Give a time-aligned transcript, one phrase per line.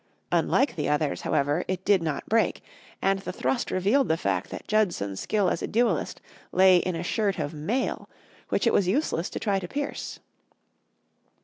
[0.31, 2.63] Unlike the others, however, it did not break,
[3.03, 6.19] and the thrust revealed the fact that Judson's skill as a duelist
[6.51, 8.09] lay in a shirt of mail
[8.49, 10.17] which it was useless to try to pierce.